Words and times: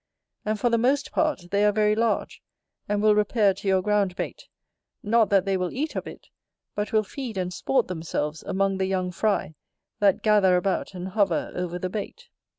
And 0.45 0.59
for 0.59 0.71
the 0.71 0.79
most 0.79 1.11
part 1.11 1.51
they 1.51 1.63
are 1.63 1.71
very 1.71 1.93
large; 1.95 2.41
and 2.89 3.03
will 3.03 3.13
repair 3.13 3.53
to 3.53 3.67
your 3.67 3.83
ground 3.83 4.15
bait, 4.15 4.47
not 5.03 5.29
that 5.29 5.45
they 5.45 5.55
will 5.55 5.71
eat 5.71 5.95
of 5.95 6.07
it, 6.07 6.29
but 6.73 6.91
will 6.91 7.03
feed 7.03 7.37
and 7.37 7.53
sport 7.53 7.87
themselves 7.87 8.41
among 8.41 8.79
the 8.79 8.87
young 8.87 9.11
fry 9.11 9.53
that 9.99 10.23
gather 10.23 10.57
about 10.57 10.95
and 10.95 11.09
hover 11.09 11.51
over 11.53 11.77
the 11.77 11.91
bait. 11.91 12.29